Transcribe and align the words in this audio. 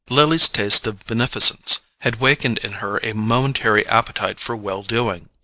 Lily's 0.09 0.49
taste 0.49 0.87
of 0.87 1.05
beneficence 1.05 1.81
had 1.99 2.19
wakened 2.19 2.57
in 2.63 2.71
her 2.81 2.97
a 3.03 3.13
momentary 3.13 3.85
appetite 3.85 4.39
for 4.39 4.55
well 4.55 4.81
doing. 4.81 5.29